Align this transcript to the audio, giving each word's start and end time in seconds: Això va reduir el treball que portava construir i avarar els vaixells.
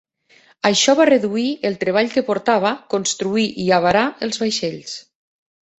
Això 0.69 0.95
va 0.99 1.05
reduir 1.09 1.45
el 1.71 1.77
treball 1.85 2.11
que 2.15 2.25
portava 2.31 2.73
construir 2.97 3.47
i 3.67 3.71
avarar 3.81 4.07
els 4.29 4.45
vaixells. 4.47 4.99